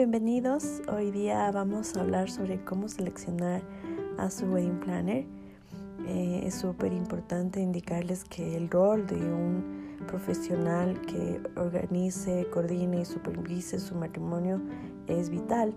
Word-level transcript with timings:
bienvenidos. 0.00 0.80
Hoy 0.90 1.10
día 1.10 1.50
vamos 1.50 1.94
a 1.94 2.00
hablar 2.00 2.30
sobre 2.30 2.64
cómo 2.64 2.88
seleccionar 2.88 3.60
a 4.16 4.30
su 4.30 4.46
wedding 4.46 4.80
planner. 4.80 5.26
Eh, 6.06 6.40
es 6.42 6.54
súper 6.54 6.94
importante 6.94 7.60
indicarles 7.60 8.24
que 8.24 8.56
el 8.56 8.70
rol 8.70 9.06
de 9.06 9.16
un 9.16 9.98
profesional 10.06 10.98
que 11.02 11.42
organice, 11.54 12.46
coordine 12.50 13.02
y 13.02 13.04
supervise 13.04 13.78
su 13.78 13.94
matrimonio 13.94 14.62
es 15.06 15.28
vital. 15.28 15.74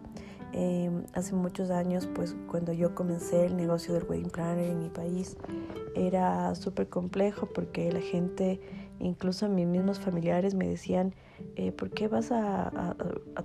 Eh, 0.53 0.89
hace 1.11 1.35
muchos 1.35 1.69
años, 1.69 2.07
pues 2.15 2.33
cuando 2.47 2.71
yo 2.71 2.95
comencé 2.95 3.45
el 3.47 3.57
negocio 3.57 3.93
del 3.93 4.05
wedding 4.05 4.29
planner 4.29 4.69
en 4.69 4.79
mi 4.79 4.89
país, 4.89 5.35
era 5.95 6.55
súper 6.55 6.87
complejo 6.87 7.49
porque 7.53 7.91
la 7.91 7.99
gente, 7.99 8.62
incluso 9.03 9.49
mis 9.49 9.67
mismos 9.67 9.99
familiares, 9.99 10.55
me 10.55 10.67
decían, 10.67 11.13
eh, 11.55 11.71
¿por 11.71 11.89
qué 11.89 12.07
vas 12.07 12.31
a, 12.31 12.95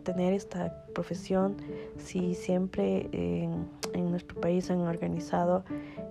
tener 0.04 0.32
esta 0.32 0.86
profesión 0.94 1.56
si 1.96 2.34
siempre 2.34 3.08
en, 3.12 3.66
nuestro 4.10 4.40
país 4.40 4.70
han 4.70 4.80
organizado 4.80 5.64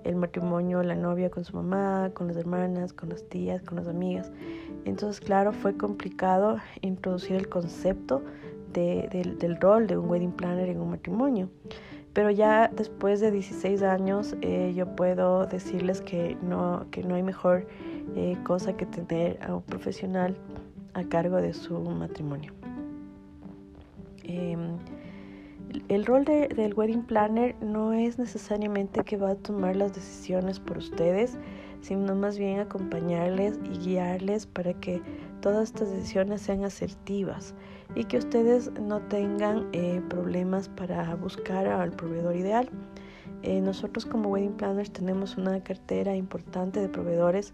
el 0.04 0.16
matrimonio, 0.16 0.84
la 0.84 0.96
novia 0.96 1.30
con 1.32 1.44
su 1.44 1.56
mamá, 1.56 2.12
con 2.14 2.28
las 2.28 2.38
hermanas, 2.38 2.94
con 2.94 3.10
las 3.10 3.24
tías, 3.24 3.64
con 3.64 3.78
las 3.78 3.88
amigas? 3.88 4.32
Entonces, 4.86 5.20
claro, 5.20 5.52
fue 5.54 5.76
complicado 5.76 6.58
introducir 6.82 7.36
el 7.38 7.50
concepto 7.50 8.22
del 8.74 9.58
rol 9.60 9.88
de 9.88 9.98
un 9.98 10.08
wedding 10.08 10.32
planner 10.32 10.70
en 10.70 10.80
un 10.80 10.92
matrimonio. 10.92 11.50
Pero 12.14 12.32
ya 12.32 12.68
después 12.68 13.20
de 13.20 13.32
16 13.32 13.82
años 13.84 14.36
eh, 14.42 14.74
yo 14.76 14.96
puedo 14.96 15.46
decirles 15.46 16.02
que 16.02 16.36
no, 16.42 16.86
que 16.92 17.04
no 17.04 17.16
hay 17.16 17.24
mejor 17.24 17.68
eh, 18.16 18.38
cosa 18.44 18.76
que 18.76 18.86
tener 18.86 19.40
a 19.44 19.56
un 19.56 19.62
profesional 19.62 20.38
a 20.94 21.04
cargo 21.04 21.38
de 21.38 21.54
su 21.54 21.80
matrimonio. 21.80 22.54
Em, 24.24 24.78
el 25.90 26.06
rol 26.06 26.26
del 26.26 26.74
wedding 26.74 27.04
planner 27.04 27.56
no 27.62 27.94
es 27.94 28.18
necesariamente 28.18 29.04
que 29.04 29.18
va 29.18 29.32
a 29.32 29.36
tomar 29.36 29.76
las 29.76 29.94
decisiones 29.94 30.60
por 30.60 30.78
ustedes, 30.78 31.38
sino 31.82 32.16
más 32.16 32.38
bien 32.38 32.60
acompañarles 32.60 33.60
y 33.64 33.78
guiarles 33.78 34.46
para 34.46 34.74
que 34.74 35.02
todas 35.42 35.70
estas 35.70 35.92
decisiones 35.92 36.42
sean 36.42 36.64
asertivas 36.64 37.54
y 37.96 38.06
que 38.06 38.18
ustedes 38.18 38.72
no 38.82 39.00
tengan 39.02 39.68
eh, 39.74 40.02
problemas 40.10 40.70
para 40.70 41.16
buscar 41.16 41.68
al 41.68 41.92
proveedor 41.92 42.36
ideal. 42.36 42.70
Eh, 43.44 43.62
nosotros 43.62 44.06
como 44.06 44.30
wedding 44.30 44.54
planners 44.54 44.92
tenemos 44.92 45.38
una 45.38 45.64
cartera 45.64 46.16
importante 46.16 46.80
de 46.80 46.90
proveedores, 46.90 47.54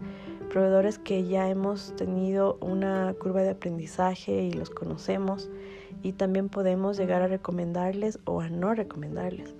proveedores 0.54 1.00
que 1.00 1.24
ya 1.24 1.50
hemos 1.50 1.96
tenido 1.96 2.58
una 2.60 3.12
curva 3.18 3.42
de 3.42 3.50
aprendizaje 3.50 4.44
y 4.44 4.52
los 4.52 4.70
conocemos 4.70 5.50
y 6.04 6.12
también 6.12 6.48
podemos 6.48 6.96
llegar 6.96 7.22
a 7.22 7.26
recomendarles 7.26 8.20
o 8.24 8.40
a 8.40 8.48
no 8.48 8.72
recomendarles. 8.72 9.56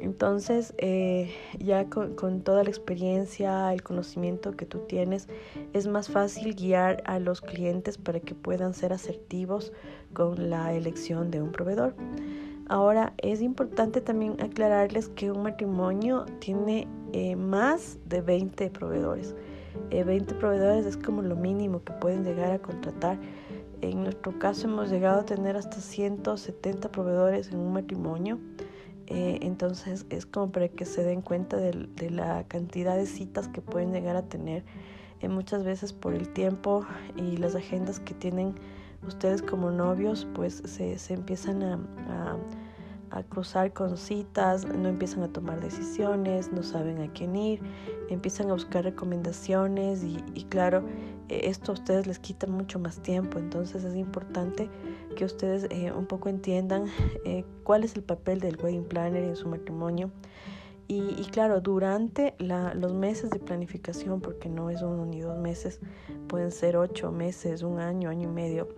Entonces, 0.00 0.74
eh, 0.76 1.32
ya 1.58 1.88
con, 1.88 2.42
toda 2.42 2.62
la 2.62 2.68
experiencia, 2.68 3.72
el 3.72 3.82
conocimiento 3.82 4.54
que 4.54 4.66
tú 4.66 4.80
tienes, 4.80 5.28
es 5.72 5.86
más 5.86 6.10
fácil 6.10 6.54
guiar 6.54 7.02
a 7.06 7.18
los 7.18 7.40
clientes 7.40 7.96
para 7.96 8.20
que 8.20 8.34
puedan 8.34 8.74
ser 8.74 8.92
asertivos 8.92 9.72
con 10.12 10.50
la 10.50 10.74
elección 10.74 11.30
de 11.30 11.40
un 11.40 11.52
proveedor. 11.52 11.94
Ahora, 12.68 13.14
es 13.16 13.40
importante 13.40 14.02
también 14.02 14.36
aclararles 14.42 15.08
que 15.08 15.30
un 15.30 15.42
matrimonio 15.42 16.26
tiene 16.38 16.86
eh, 17.14 17.34
más 17.34 17.96
de 18.04 18.20
20 18.20 18.68
proveedores. 18.68 19.34
20 19.90 20.16
eh, 20.16 20.36
proveedores 20.38 20.86
es 20.86 20.96
como 20.96 21.22
lo 21.22 21.36
mínimo 21.36 21.82
que 21.82 21.92
pueden 21.92 22.24
llegar 22.24 22.52
a 22.52 22.58
contratar. 22.58 23.18
En 23.80 24.02
nuestro 24.02 24.38
caso 24.38 24.66
hemos 24.66 24.90
llegado 24.90 25.20
a 25.20 25.24
tener 25.24 25.56
hasta 25.56 25.80
170 25.80 26.90
proveedores 26.90 27.48
en 27.48 27.58
un 27.58 27.72
matrimonio. 27.72 28.38
Eh, 29.06 29.38
entonces 29.42 30.04
es 30.10 30.26
como 30.26 30.52
para 30.52 30.68
que 30.68 30.84
se 30.84 31.02
den 31.02 31.22
cuenta 31.22 31.56
de, 31.56 32.10
la 32.10 32.44
cantidad 32.46 32.96
de 32.96 33.06
citas 33.06 33.48
que 33.48 33.62
pueden 33.62 33.92
llegar 33.92 34.16
a 34.16 34.22
tener 34.22 34.64
eh, 35.20 35.28
muchas 35.28 35.64
veces 35.64 35.94
por 35.94 36.14
el 36.14 36.28
tiempo 36.28 36.84
y 37.16 37.38
las 37.38 37.54
agendas 37.54 38.00
que 38.00 38.12
tienen 38.12 38.54
ustedes 39.06 39.40
como 39.40 39.70
novios 39.70 40.26
pues 40.34 40.62
se, 40.66 40.98
se 40.98 41.14
empiezan 41.14 41.62
a, 41.62 42.36
cruzar 43.28 43.72
con 43.72 43.96
citas, 43.96 44.66
no 44.66 44.88
empiezan 44.88 45.22
a 45.22 45.28
tomar 45.28 45.60
decisiones, 45.60 46.52
no 46.52 46.62
saben 46.62 47.00
a 47.00 47.12
quién 47.12 47.36
ir, 47.36 47.60
empiezan 48.08 48.50
a 48.50 48.52
buscar 48.54 48.84
recomendaciones 48.84 50.02
y, 50.04 50.22
y 50.34 50.44
claro, 50.44 50.84
eh, 51.28 51.42
esto 51.44 51.72
a 51.72 51.74
ustedes 51.74 52.06
les 52.06 52.18
quita 52.18 52.46
mucho 52.46 52.78
más 52.78 53.00
tiempo, 53.00 53.38
entonces 53.38 53.84
es 53.84 53.94
importante 53.96 54.68
que 55.16 55.24
ustedes 55.24 55.66
eh, 55.70 55.92
un 55.92 56.06
poco 56.06 56.28
entiendan 56.28 56.86
eh, 57.24 57.44
cuál 57.64 57.84
es 57.84 57.96
el 57.96 58.02
papel 58.02 58.40
del 58.40 58.56
wedding 58.62 58.84
planner 58.84 59.24
en 59.24 59.36
su 59.36 59.48
matrimonio. 59.48 60.10
Y, 60.90 61.22
claro, 61.26 61.60
durante 61.60 62.34
los 62.38 62.94
meses 62.94 63.28
de 63.28 63.38
planificación, 63.38 64.22
porque 64.22 64.48
no 64.48 64.70
es 64.70 64.80
uno 64.80 65.04
ni 65.04 65.20
dos 65.20 65.38
meses, 65.38 65.80
pueden 66.28 66.50
ser 66.50 66.78
ocho 66.78 67.12
meses, 67.12 67.62
un 67.62 67.78
año, 67.78 68.08
año 68.08 68.30
y 68.30 68.32
medio, 68.32 68.68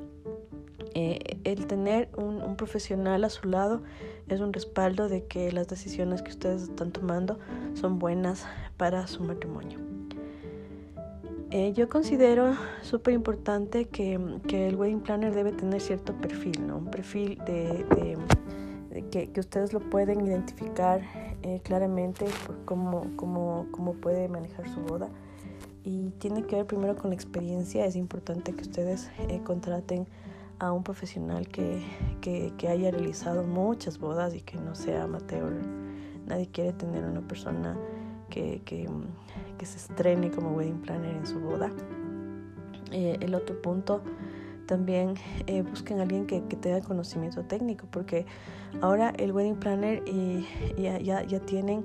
el 0.95 1.67
tener 1.67 2.09
un, 2.17 2.57
profesional 2.57 3.25
a 3.25 3.31
su 3.31 3.49
lado 3.49 3.83
es 4.29 4.41
un 4.41 4.53
respaldo 4.53 5.09
de 5.09 5.25
que 5.25 5.53
las 5.53 5.69
decisiones 5.69 6.23
que 6.23 6.31
ustedes 6.31 6.63
están 6.63 6.93
tomando 6.93 7.39
son 7.75 7.99
buenas 7.99 8.47
para 8.77 9.07
su 9.07 9.23
matrimonio. 9.23 9.79
Eh, 11.53 11.73
yo 11.73 11.89
considero 11.89 12.55
súper 12.81 13.13
importante 13.13 13.87
que, 13.87 14.15
el 14.15 14.77
wedding 14.77 15.01
planner 15.01 15.35
debe 15.35 15.51
tener 15.51 15.81
cierto 15.81 16.15
perfil, 16.15 16.65
¿no? 16.65 16.77
Un 16.77 16.91
perfil 16.93 17.39
de, 17.45 18.17
que, 19.11 19.41
ustedes 19.41 19.73
lo 19.73 19.81
pueden 19.81 20.25
identificar 20.25 21.01
eh, 21.43 21.61
claramente 21.65 22.27
por 22.47 22.65
cómo, 22.65 23.11
cómo, 23.17 23.67
cómo 23.73 23.95
puede 23.95 24.29
manejar 24.29 24.69
su 24.69 24.81
boda. 24.81 25.09
Y 25.83 26.11
tiene 26.19 26.45
que 26.45 26.55
ver 26.55 26.67
primero 26.67 26.95
con 26.95 27.11
la 27.11 27.17
experiencia. 27.17 27.85
Es 27.85 27.97
importante 27.97 28.53
que 28.53 28.63
ustedes 28.63 29.11
eh, 29.19 29.41
contraten 29.43 30.07
a 30.61 30.73
un 30.73 30.85
profesional 30.85 31.49
que, 31.49 31.83
que, 32.21 32.69
haya 32.69 32.91
realizado 32.91 33.43
muchas 33.43 33.99
bodas 33.99 34.35
y 34.35 34.43
que 34.43 34.59
no 34.59 34.75
sea 34.75 35.05
amateur. 35.05 35.53
Nadie 36.27 36.49
quiere 36.49 36.73
tener 36.75 37.03
una 37.05 37.23
persona 37.23 37.77
que, 38.29 38.61
que, 38.65 38.89
que 39.59 39.67
se 39.67 39.79
estrene 39.79 40.31
como 40.31 40.51
wedding 40.51 40.83
planner 40.83 41.17
en 41.17 41.27
su 41.27 41.41
boda. 41.41 41.73
Eh, 42.93 43.17
el 43.21 43.35
otro 43.35 43.61
punto 43.63 44.03
también 44.67 45.15
eh, 45.47 45.63
busquen 45.63 45.99
a 45.99 46.03
alguien 46.03 46.27
que, 46.27 46.45
que, 46.45 46.57
tenga 46.57 46.81
conocimiento 46.83 47.43
técnico, 47.45 47.87
porque 47.91 48.27
ahora 48.83 49.15
el 49.17 49.33
wedding 49.33 49.57
planner 49.57 50.03
y, 50.07 50.47
ya, 50.77 50.99
ya, 50.99 51.41
tienen 51.41 51.85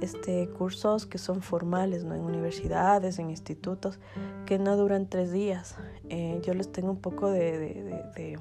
este, 0.00 0.48
cursos 0.48 1.06
que 1.06 1.18
son 1.18 1.42
formales, 1.42 2.04
¿no? 2.04 2.14
en 2.14 2.22
universidades, 2.22 3.18
en 3.18 3.30
institutos, 3.30 3.98
que 4.44 4.58
no 4.58 4.76
duran 4.76 5.08
tres 5.08 5.32
días. 5.32 5.76
Eh, 6.08 6.40
yo 6.44 6.54
les 6.54 6.70
tengo 6.70 6.90
un 6.90 7.00
poco 7.00 7.30
de, 7.30 8.38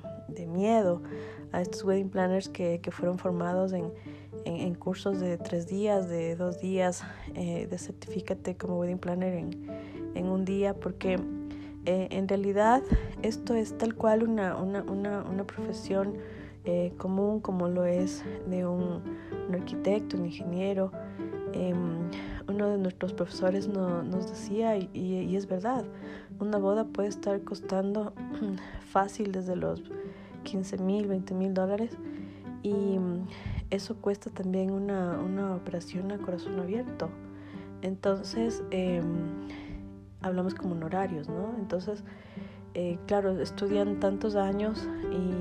miedo 0.48 1.02
a 1.52 1.62
estos 1.62 1.84
wedding 1.84 2.10
planners 2.10 2.50
que, 2.50 2.80
que 2.82 2.92
fueron 2.92 3.18
formados 3.18 3.74
en 3.74 3.92
en, 4.46 4.76
cursos 4.76 5.20
de 5.20 5.38
tres 5.38 5.68
días, 5.68 6.08
de 6.08 6.36
dos 6.36 6.60
días, 6.60 7.04
eh, 7.34 7.68
de 7.68 7.78
certifícate 7.78 8.56
como 8.56 8.80
wedding 8.80 9.00
planner 9.00 9.34
en, 9.34 9.68
en 10.14 10.28
un 10.28 10.46
día, 10.46 10.76
porque 10.76 11.20
eh, 11.86 12.08
en 12.12 12.28
realidad 12.28 12.84
esto 13.22 13.56
es 13.56 13.78
tal 13.78 13.96
cual 13.96 14.24
una, 14.24 14.56
una, 14.56 14.84
una, 14.84 15.24
una 15.24 15.44
profesión 15.46 16.18
común 16.98 17.42
como 17.42 17.68
lo 17.68 17.86
es 17.86 18.24
de 18.50 18.66
un 18.66 19.04
arquitecto, 19.54 20.18
un 20.18 20.26
ingeniero. 20.26 20.92
Em, 21.56 22.12
uno 22.48 22.70
de 22.70 22.78
nuestros 22.78 23.14
profesores 23.14 23.68
no, 23.68 24.04
nos 24.04 24.30
decía, 24.30 24.78
y, 24.78 25.36
es 25.36 25.48
verdad, 25.48 25.86
una 26.40 26.58
boda 26.58 26.84
puede 26.84 27.08
estar 27.08 27.42
costando 27.42 28.14
fácil 28.92 29.32
desde 29.32 29.56
los 29.56 29.82
15 30.44 30.78
mil, 30.80 31.08
20 31.08 31.34
mil 31.34 31.54
dólares. 31.54 31.98
Y 32.62 32.98
eso 33.70 33.96
cuesta 33.96 34.30
también 34.30 34.72
una, 34.72 35.20
una 35.20 35.56
operación 35.56 36.12
a 36.12 36.18
corazón 36.18 36.60
abierto. 36.60 37.10
Entonces, 37.82 38.64
em, 38.72 39.48
hablamos 40.22 40.56
como 40.56 40.74
honorarios, 40.74 41.30
¿no? 41.30 41.54
Entonces, 41.58 42.04
eh, 42.74 42.98
claro, 43.06 43.40
estudian 43.40 44.00
tantos 44.00 44.36
años 44.36 44.88
y, 45.12 45.36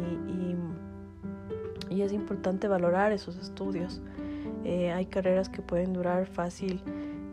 es 2.02 2.12
importante 2.12 2.68
valorar 2.68 3.12
esos 3.12 3.38
estudios. 3.38 4.02
Eh, 4.64 4.90
hay 4.92 5.06
carreras 5.06 5.48
que 5.48 5.62
pueden 5.62 5.92
durar 5.92 6.26
fácil 6.26 6.82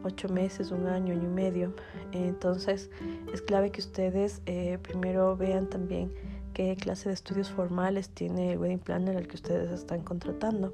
ocho 0.03 0.29
meses, 0.29 0.71
un 0.71 0.87
año, 0.87 1.13
año 1.13 1.23
y 1.23 1.27
medio. 1.27 1.73
Entonces, 2.11 2.89
es 3.33 3.41
clave 3.41 3.71
que 3.71 3.81
ustedes 3.81 4.41
eh, 4.45 4.77
primero 4.81 5.37
vean 5.37 5.69
también 5.69 6.11
qué 6.53 6.75
clase 6.75 7.09
de 7.09 7.15
estudios 7.15 7.49
formales 7.49 8.09
tiene 8.09 8.53
el 8.53 8.59
wedding 8.59 8.79
planner 8.79 9.15
al 9.15 9.27
que 9.27 9.35
ustedes 9.35 9.71
están 9.71 10.01
contratando 10.01 10.73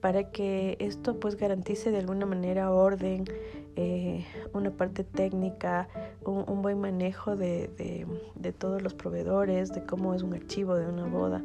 para 0.00 0.30
que 0.30 0.76
esto 0.80 1.18
pues 1.18 1.36
garantice 1.36 1.90
de 1.90 1.98
alguna 1.98 2.26
manera 2.26 2.70
orden, 2.70 3.24
eh, 3.76 4.24
una 4.52 4.70
parte 4.70 5.04
técnica, 5.04 5.88
un, 6.24 6.62
buen 6.62 6.80
manejo 6.80 7.36
de, 7.36 8.06
de, 8.34 8.52
todos 8.52 8.82
los 8.82 8.94
proveedores, 8.94 9.72
de 9.72 9.84
cómo 9.84 10.14
es 10.14 10.22
un 10.22 10.34
archivo 10.34 10.76
de 10.76 10.86
una 10.86 11.06
boda 11.06 11.42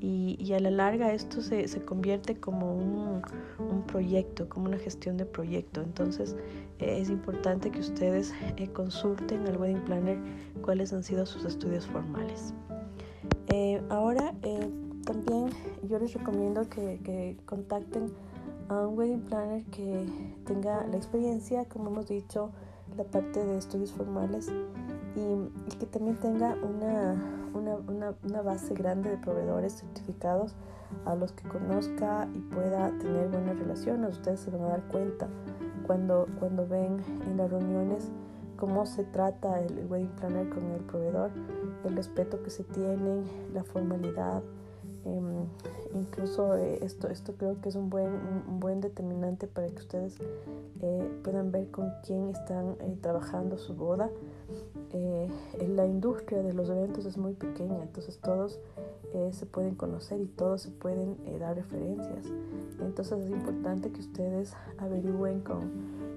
y, 0.00 0.52
a 0.52 0.60
la 0.60 0.70
larga 0.70 1.12
esto 1.12 1.40
se, 1.40 1.66
se 1.68 1.84
convierte 1.84 2.38
como 2.38 2.74
un, 2.74 3.22
un, 3.58 3.82
proyecto, 3.82 4.48
como 4.48 4.66
una 4.66 4.78
gestión 4.78 5.16
de 5.16 5.24
proyecto. 5.24 5.82
Entonces 5.82 6.36
eh, 6.78 6.98
es 7.00 7.10
importante 7.10 7.70
que 7.70 7.80
ustedes 7.80 8.32
eh, 8.56 8.68
consulten 8.68 9.46
al 9.46 9.56
Wedding 9.56 9.84
Planner 9.84 10.18
cuáles 10.62 10.92
han 10.92 11.02
sido 11.02 11.26
sus 11.26 11.44
estudios 11.44 11.86
formales. 11.86 12.54
Eh, 13.48 13.82
ahora 13.88 14.34
también 15.04 15.50
yo 15.88 15.98
les 15.98 16.12
recomiendo 16.14 16.68
que, 16.68 17.00
que, 17.02 17.36
contacten 17.46 18.12
a 18.68 18.86
un 18.86 18.98
Wedding 18.98 19.22
Planner 19.22 19.64
que 19.66 20.06
tenga 20.44 20.86
la 20.86 20.96
experiencia, 20.96 21.64
como 21.64 21.90
hemos 21.90 22.08
dicho, 22.08 22.50
la 22.96 23.04
parte 23.04 23.44
de 23.44 23.58
estudios 23.58 23.92
formales 23.92 24.48
y, 25.16 25.20
y 25.20 25.76
que 25.76 25.86
también 25.86 26.16
tenga 26.16 26.56
una 26.62 27.37
una, 27.58 27.76
una, 27.76 28.14
una, 28.22 28.42
base 28.42 28.74
grande 28.74 29.10
de 29.10 29.16
proveedores 29.18 29.74
certificados 29.74 30.54
a 31.04 31.14
los 31.14 31.32
que 31.32 31.48
conozca 31.48 32.28
y 32.34 32.38
pueda 32.38 32.88
tener 32.98 33.28
buenas 33.28 33.58
relaciones. 33.58 34.16
Ustedes 34.16 34.40
se 34.40 34.50
van 34.50 34.62
a 34.62 34.68
dar 34.68 34.82
cuenta 34.88 35.28
cuando, 35.86 36.26
cuando 36.38 36.66
ven 36.66 36.98
en 37.26 37.36
las 37.36 37.50
reuniones 37.50 38.10
cómo 38.56 38.86
se 38.86 39.04
trata 39.04 39.60
el, 39.60 39.86
wedding 39.88 40.08
planner 40.16 40.48
con 40.48 40.64
el 40.72 40.80
proveedor, 40.82 41.30
el 41.84 41.96
respeto 41.96 42.42
que 42.42 42.50
se 42.50 42.64
tiene, 42.64 43.22
la 43.54 43.64
formalidad. 43.64 44.42
Eh, 45.04 45.20
incluso 45.94 46.56
eh, 46.56 46.80
esto, 46.82 47.08
esto 47.08 47.34
creo 47.36 47.60
que 47.60 47.68
es 47.68 47.76
un 47.76 47.88
buen, 47.88 48.08
un, 48.08 48.60
buen 48.60 48.80
determinante 48.80 49.46
para 49.46 49.68
que 49.68 49.76
ustedes 49.76 50.16
eh, 50.82 51.20
puedan 51.22 51.50
ver 51.52 51.70
con 51.70 51.90
quién 52.04 52.30
están 52.30 52.76
eh, 52.80 52.96
trabajando 53.00 53.58
su 53.58 53.74
boda 53.74 54.10
eh, 54.92 55.28
la 55.68 55.86
industria 55.86 56.42
de 56.42 56.52
los 56.52 56.68
eventos 56.68 57.04
es 57.06 57.16
muy 57.16 57.34
pequeña, 57.34 57.82
entonces 57.82 58.18
todos 58.18 58.60
eh, 59.14 59.30
se 59.32 59.46
pueden 59.46 59.74
conocer 59.74 60.20
y 60.20 60.26
todos 60.26 60.60
se 60.60 60.70
pueden 60.70 61.16
eh, 61.24 61.38
dar 61.38 61.56
referencias. 61.56 62.26
Entonces 62.78 63.24
es 63.24 63.30
importante 63.30 63.90
que 63.90 64.00
ustedes 64.00 64.54
averigüen 64.76 65.40
con, 65.40 65.70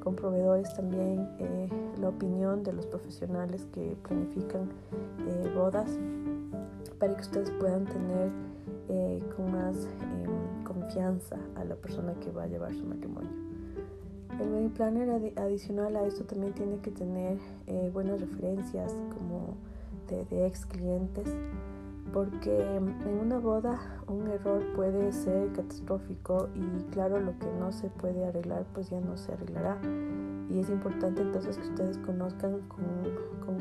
con 0.04 0.16
proveedores 0.16 0.74
también 0.76 1.30
eh, 1.40 1.70
la 2.02 2.10
opinión 2.10 2.64
de 2.64 2.74
los 2.74 2.86
profesionales 2.86 3.66
que 3.72 3.96
planifican 4.04 4.70
bodas 5.56 5.90
para 7.00 7.16
que 7.16 7.22
ustedes 7.22 7.50
puedan 7.52 7.86
tener 7.86 8.30
con 9.36 9.52
más 9.52 9.88
em, 10.02 10.64
confianza 10.66 11.38
a 11.56 11.64
la 11.64 11.76
persona 11.76 12.14
que 12.16 12.30
va 12.32 12.44
a 12.44 12.48
llevar 12.48 12.74
su 12.74 12.84
matrimonio. 12.84 13.51
El 14.40 14.50
wedding 14.52 14.70
planner 14.72 15.34
adicional 15.38 15.96
a 15.96 16.06
esto 16.06 16.24
también 16.24 16.54
tiene 16.54 16.80
que 16.80 16.92
tener 16.92 17.38
eh, 17.68 17.90
buenas 17.94 18.20
referencias 18.22 18.94
como 19.14 19.56
de, 20.08 20.46
ex 20.46 20.66
clientes 20.66 21.36
porque 22.14 22.60
en 22.60 23.20
una 23.22 23.40
boda 23.40 23.80
un 24.08 24.28
error 24.28 24.62
puede 24.76 25.12
ser 25.14 25.52
catastrófico 25.54 26.50
y 26.56 26.84
claro 26.92 27.20
lo 27.20 27.38
que 27.40 27.48
no 27.58 27.72
se 27.72 27.90
puede 27.90 28.26
arreglar 28.26 28.66
pues 28.74 28.90
ya 28.90 29.00
no 29.00 29.18
se 29.18 29.32
arreglará. 29.32 29.78
Y 30.50 30.60
es 30.60 30.70
importante 30.70 31.22
entonces 31.22 31.58
que 31.58 31.70
ustedes 31.70 31.98
conozcan 32.00 32.60
con, 32.68 32.82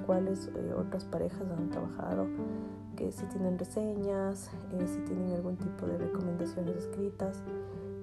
cuáles 0.06 0.48
eh, 0.56 0.72
otras 0.76 1.04
parejas 1.04 1.42
han 1.56 1.68
trabajado 1.70 2.26
que 2.96 3.12
si 3.12 3.24
tienen 3.26 3.58
reseñas 3.58 4.50
eh, 4.72 4.86
si 4.86 5.00
tienen 5.00 5.32
algún 5.32 5.56
tipo 5.56 5.86
de 5.86 5.98
recomendaciones 5.98 6.76
escritas 6.76 7.42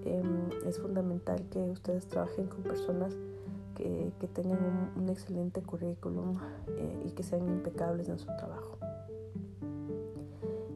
Em, 0.06 0.50
es 0.66 0.80
fundamental 0.80 1.44
que 1.50 1.60
ustedes 1.60 2.08
trabajen 2.08 2.48
con 2.48 2.64
personas 2.64 3.14
que, 3.76 4.12
que 4.20 4.28
tengan 4.28 4.92
un, 4.96 5.10
excelente 5.10 5.62
currículum 5.62 6.38
eh, 6.68 7.04
y 7.06 7.12
que 7.12 7.24
sean 7.24 7.48
impecables 7.48 8.10
en 8.10 8.18
su 8.18 8.26
trabajo. 8.26 8.78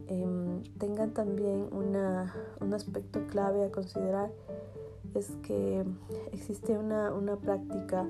Em, 0.08 0.64
tengan 0.78 1.12
también 1.12 1.68
una, 1.72 2.34
un 2.60 2.74
aspecto 2.74 3.26
clave 3.28 3.66
a 3.66 3.72
considerar 3.72 4.32
es 5.14 5.32
que 5.44 5.84
existe 6.32 6.78
una, 6.78 7.14
una 7.14 7.36
práctica 7.36 8.06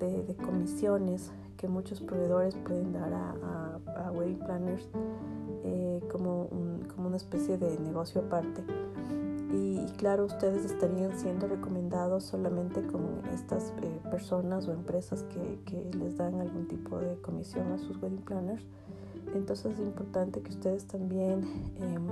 de, 0.00 0.22
de, 0.22 0.36
comisiones 0.36 1.32
que 1.56 1.66
muchos 1.66 2.00
proveedores 2.00 2.54
pueden 2.54 2.92
dar 2.92 3.12
a, 3.12 3.80
a, 3.96 4.12
wedding 4.12 4.38
planners 4.38 4.88
eh, 5.64 6.00
como, 6.10 6.42
un, 6.50 6.86
como 6.94 7.08
una 7.08 7.16
especie 7.16 7.58
de 7.58 7.78
negocio 7.80 8.20
aparte 8.20 8.62
y, 9.52 9.86
claro, 9.96 10.24
ustedes 10.24 10.64
estarían 10.64 11.16
siendo 11.18 11.46
recomendados 11.46 12.24
solamente 12.24 12.82
con 12.82 13.22
estas 13.32 13.72
eh, 13.82 14.00
personas 14.10 14.66
o 14.66 14.72
empresas 14.72 15.22
que, 15.24 15.60
que, 15.64 15.96
les 15.96 16.16
dan 16.16 16.40
algún 16.40 16.66
tipo 16.66 16.98
de 16.98 17.14
comisión 17.20 17.70
a 17.72 17.78
sus 17.78 17.96
wedding 18.02 18.22
planners. 18.22 18.64
Entonces 19.34 19.74
es 19.74 19.80
importante 19.80 20.40
que 20.40 20.50
ustedes 20.50 20.86
también 20.86 21.44
em, 21.76 22.06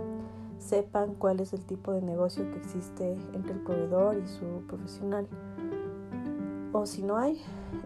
sepan 0.59 1.15
cuál 1.15 1.41
es 1.41 1.53
el 1.53 1.65
tipo 1.65 1.93
de 1.93 2.03
negocio 2.03 2.49
que 2.51 2.59
existe 2.59 3.17
entre 3.33 3.55
el 3.55 3.61
proveedor 3.61 4.17
y 4.17 4.27
su 4.29 4.65
profesional. 4.69 5.27
O 6.73 6.87
si 6.87 7.03
no 7.03 7.17
hay, 7.17 7.41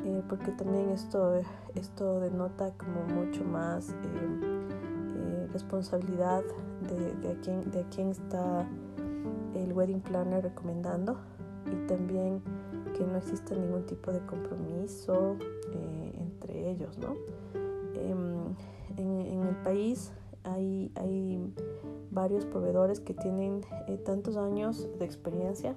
eh, 0.05 0.23
porque 0.29 0.51
también 0.53 0.91
esto, 0.91 1.41
esto 1.75 2.21
denota 2.21 2.73
como 2.73 3.21
mucho 3.21 3.45
más 3.45 3.91
em, 3.91 4.69
eh, 5.17 5.49
responsabilidad 5.53 6.43
de, 6.89 7.15
de, 7.17 7.33
a 7.33 7.41
quién, 7.41 7.71
de 7.71 7.81
a 7.81 7.89
quién 7.91 8.11
está 8.11 8.67
el 9.55 9.73
wedding 9.73 10.01
planner 10.01 10.43
recomendando 10.45 11.19
y 11.67 11.87
también 11.87 12.43
que 12.97 13.05
no 13.05 13.17
exista 13.17 13.55
ningún 13.55 13.85
tipo 13.87 14.13
de 14.13 14.21
compromiso 14.27 15.37
eh, 15.73 16.13
entre 16.19 16.71
ellos, 16.71 16.99
¿no? 16.99 17.17
Em, 17.95 18.55
en, 18.97 19.43
el 19.43 19.57
país 19.63 20.13
hay, 20.45 20.91
hay, 20.97 21.53
varios 22.11 22.47
proveedores 22.47 23.01
que 23.01 23.13
tienen 23.13 23.61
eh, 23.87 23.99
tantos 23.99 24.37
años 24.37 24.89
de 24.99 25.05
experiencia 25.05 25.77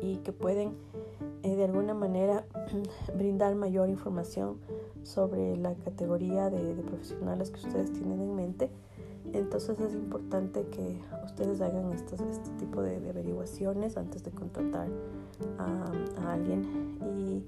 y 0.00 0.18
que 0.18 0.32
pueden 0.32 0.74
eh, 1.42 1.56
de 1.56 1.64
alguna 1.64 1.92
manera 1.92 2.46
brindar 3.16 3.54
mayor 3.54 3.88
información 3.88 4.58
sobre 5.02 5.56
la 5.56 5.74
categoría 5.74 6.50
de, 6.50 6.74
de 6.74 6.82
profesionales 6.82 7.50
que 7.50 7.66
ustedes 7.66 7.92
tienen 7.92 8.20
en 8.22 8.34
mente 8.34 8.70
entonces 9.32 9.78
es 9.80 9.94
importante 9.94 10.66
que 10.66 11.00
ustedes 11.24 11.60
hagan 11.60 11.92
este 11.92 12.16
tipo 12.58 12.82
de, 12.82 12.96
averiguaciones 13.08 13.96
antes 13.96 14.22
de 14.22 14.30
contratar 14.30 14.88
a, 15.58 16.32
alguien 16.32 16.98
y, 17.18 17.44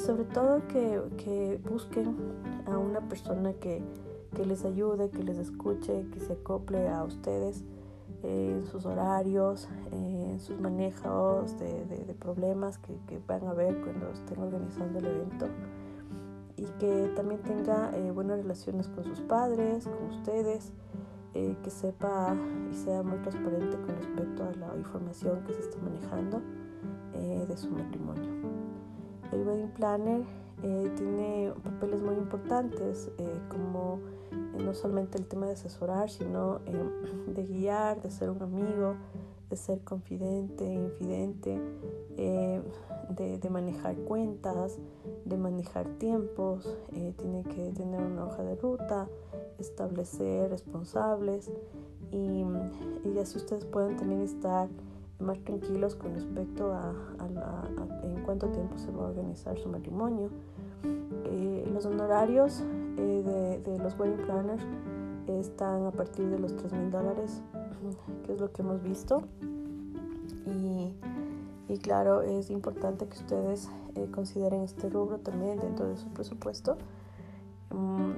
sobre 0.00 0.24
todo 0.24 0.62
que, 0.68 1.60
busquen 1.68 2.16
a 2.66 2.78
una 2.78 3.00
persona 3.08 3.52
que, 3.54 3.82
les 4.46 4.64
ayude, 4.64 5.10
que 5.10 5.24
les 5.24 5.38
escuche, 5.38 6.06
que 6.12 6.20
se 6.20 6.34
acople 6.34 6.88
a 6.88 7.02
ustedes 7.02 7.64
en 8.22 8.64
sus 8.66 8.86
horarios, 8.86 9.68
en 9.92 10.38
sus 10.40 10.60
manejos 10.60 11.58
de, 11.58 12.14
problemas 12.18 12.78
que, 12.78 13.20
van 13.26 13.46
a 13.46 13.52
ver 13.52 13.80
cuando 13.80 14.10
estén 14.10 14.38
organizando 14.38 14.98
el 14.98 15.06
evento 15.06 15.46
y 16.56 16.64
que 16.80 17.12
también 17.14 17.40
tenga 17.42 17.96
eh, 17.96 18.10
buenas 18.10 18.38
relaciones 18.38 18.88
con 18.88 19.04
sus 19.04 19.20
padres, 19.20 19.84
con 19.84 20.18
ustedes. 20.18 20.72
Eh, 21.38 21.54
que 21.62 21.70
sepa 21.70 22.34
y 22.68 22.74
sea 22.74 23.00
muy 23.04 23.16
transparente 23.18 23.76
con 23.76 23.94
respecto 23.94 24.42
a 24.42 24.50
la 24.56 24.76
información 24.76 25.44
que 25.46 25.52
se 25.52 25.60
está 25.60 25.78
manejando 25.78 26.42
eh, 27.14 27.46
de 27.48 27.56
su 27.56 27.70
matrimonio. 27.70 28.28
El 29.30 29.46
wedding 29.46 29.70
planner 29.70 30.22
eh, 30.64 30.92
tiene 30.96 31.52
papeles 31.62 32.02
muy 32.02 32.16
importantes 32.16 33.12
como 33.50 34.00
no 34.58 34.74
solamente 34.74 35.16
el 35.16 35.26
tema 35.26 35.46
de 35.46 35.52
asesorar, 35.52 36.10
sino 36.10 36.58
de 36.58 37.44
guiar, 37.44 38.02
de 38.02 38.10
ser 38.10 38.30
un 38.30 38.42
amigo, 38.42 38.96
de 39.48 39.56
ser 39.56 39.78
confidente, 39.84 40.64
infidente, 40.64 41.60
de, 42.16 43.38
de, 43.38 43.50
manejar 43.50 43.94
cuentas, 43.94 44.76
de 45.24 45.36
manejar 45.36 45.86
tiempos, 46.00 46.76
tiene 46.90 47.44
que 47.44 47.70
tener 47.70 48.02
una 48.02 48.26
hoja 48.26 48.42
de 48.42 48.56
ruta, 48.56 49.06
establecer 49.58 50.50
responsables 50.50 51.50
y, 52.10 52.44
y, 53.04 53.18
así 53.18 53.36
ustedes 53.36 53.64
pueden 53.64 53.96
también 53.96 54.22
estar 54.22 54.68
más 55.18 55.38
tranquilos 55.44 55.94
con 55.94 56.14
respecto 56.14 56.72
a, 56.72 56.94
en 58.02 58.22
cuánto 58.24 58.48
tiempo 58.48 58.78
se 58.78 58.90
va 58.90 59.04
a 59.04 59.08
organizar 59.08 59.58
su 59.58 59.68
matrimonio. 59.68 60.30
Eh, 61.24 61.68
los 61.72 61.84
honorarios 61.84 62.62
eh, 62.96 63.22
de, 63.24 63.70
de, 63.70 63.78
los 63.78 63.98
wedding 63.98 64.24
planners 64.24 64.64
están 65.26 65.86
a 65.86 65.90
partir 65.90 66.28
de 66.30 66.38
los 66.38 66.56
3 66.56 66.72
mil 66.72 66.90
dólares, 66.90 67.42
que 68.24 68.32
es 68.32 68.40
lo 68.40 68.52
que 68.52 68.62
hemos 68.62 68.82
visto. 68.82 69.22
Y, 70.46 70.94
y 71.68 71.78
claro, 71.78 72.22
es 72.22 72.48
importante 72.50 73.06
que 73.06 73.16
ustedes 73.16 73.68
eh, 73.94 74.08
consideren 74.10 74.62
este 74.62 74.88
rubro 74.88 75.18
también 75.18 75.58
dentro 75.58 75.86
de 75.86 75.96
su 75.96 76.08
presupuesto. 76.08 76.78
Mm, 77.70 78.12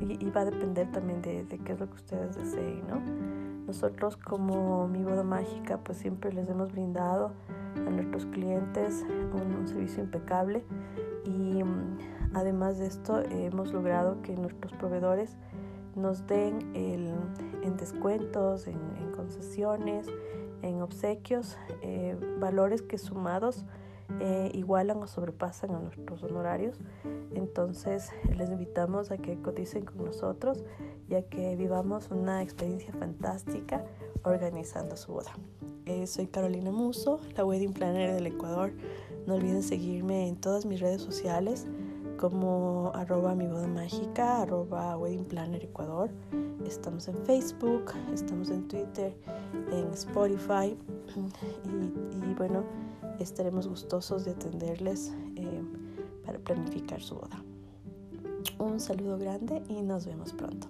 y, 0.00 0.30
va 0.30 0.42
a 0.42 0.44
depender 0.44 0.90
también 0.92 1.22
de, 1.22 1.46
qué 1.64 1.72
es 1.72 1.80
lo 1.80 1.88
que 1.88 1.94
ustedes 1.94 2.36
deseen, 2.36 2.86
¿no? 2.86 3.00
Nosotros 3.66 4.16
como 4.16 4.88
Mi 4.88 5.02
Boda 5.02 5.24
Mágica 5.24 5.78
pues 5.78 5.98
siempre 5.98 6.32
les 6.32 6.48
hemos 6.48 6.72
brindado 6.72 7.32
a 7.76 7.90
nuestros 7.90 8.24
clientes 8.26 9.04
un, 9.32 9.68
servicio 9.68 10.02
impecable 10.02 10.64
y 11.24 11.62
mm, 11.62 11.98
además 12.32 12.78
de 12.78 12.86
esto 12.86 13.22
hemos 13.30 13.72
logrado 13.72 14.22
que 14.22 14.34
nuestros 14.34 14.72
proveedores 14.74 15.36
nos 15.94 16.26
den 16.26 16.70
en 16.74 17.76
descuentos, 17.76 18.66
en, 18.66 18.78
concesiones, 19.14 20.06
en 20.62 20.80
obsequios, 20.80 21.58
eh, 21.82 22.16
valores 22.38 22.82
que 22.82 22.98
sumados 22.98 23.64
eh, 24.20 24.50
igualan 24.54 25.02
o 25.02 25.06
sobrepasan 25.06 25.74
a 25.74 25.78
nuestros 25.78 26.22
honorarios. 26.22 26.78
Entonces 27.34 28.10
les 28.36 28.50
invitamos 28.50 29.10
a 29.10 29.18
que 29.18 29.40
coticen 29.40 29.84
con 29.84 30.04
nosotros 30.04 30.64
ya 31.08 31.22
que 31.22 31.56
vivamos 31.56 32.10
una 32.10 32.42
experiencia 32.42 32.92
fantástica 32.92 33.84
organizando 34.24 34.96
su 34.96 35.12
boda. 35.12 35.32
Eh, 35.86 36.06
soy 36.06 36.26
Carolina 36.26 36.70
Muso, 36.70 37.20
la 37.36 37.44
Wedding 37.44 37.72
Planner 37.72 38.12
del 38.12 38.26
Ecuador. 38.26 38.72
No 39.26 39.34
olviden 39.34 39.62
seguirme 39.62 40.28
en 40.28 40.36
todas 40.36 40.66
mis 40.66 40.80
redes 40.80 41.00
sociales 41.00 41.66
como 42.18 42.90
arroba 42.94 43.34
mi 43.34 43.46
boda 43.46 43.68
mágica, 43.68 44.42
arroba 44.42 44.98
Wedding 44.98 45.24
Planner 45.24 45.64
Ecuador. 45.64 46.10
Estamos 46.66 47.08
en 47.08 47.16
Facebook, 47.24 47.92
estamos 48.12 48.50
en 48.50 48.66
Twitter, 48.68 49.16
en 49.72 49.90
Spotify 49.92 50.76
y, 51.64 52.34
bueno, 52.34 52.64
estaremos 53.20 53.68
gustosos 53.68 54.24
de 54.24 54.32
atenderles 54.32 55.14
eh, 55.36 55.62
para 56.26 56.38
planificar 56.40 57.00
su 57.00 57.14
boda. 57.14 57.42
Un 58.58 58.80
saludo 58.80 59.16
grande 59.16 59.62
y 59.68 59.80
nos 59.82 60.04
vemos 60.04 60.32
pronto. 60.32 60.68